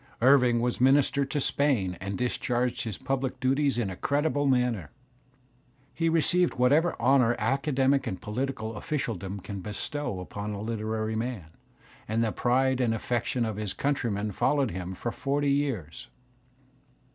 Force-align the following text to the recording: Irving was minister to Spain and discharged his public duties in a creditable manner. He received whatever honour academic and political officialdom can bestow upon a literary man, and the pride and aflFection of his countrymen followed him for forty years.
Irving 0.19 0.61
was 0.61 0.81
minister 0.81 1.25
to 1.25 1.39
Spain 1.39 1.95
and 2.01 2.17
discharged 2.17 2.85
his 2.85 2.97
public 2.97 3.39
duties 3.39 3.77
in 3.77 3.91
a 3.91 3.95
creditable 3.95 4.47
manner. 4.47 4.89
He 5.93 6.09
received 6.09 6.55
whatever 6.55 6.99
honour 6.99 7.35
academic 7.37 8.07
and 8.07 8.19
political 8.19 8.75
officialdom 8.77 9.41
can 9.41 9.59
bestow 9.61 10.19
upon 10.19 10.53
a 10.53 10.61
literary 10.63 11.15
man, 11.15 11.51
and 12.07 12.23
the 12.23 12.31
pride 12.31 12.81
and 12.81 12.95
aflFection 12.95 13.47
of 13.47 13.57
his 13.57 13.73
countrymen 13.73 14.31
followed 14.31 14.71
him 14.71 14.95
for 14.95 15.11
forty 15.11 15.51
years. 15.51 16.07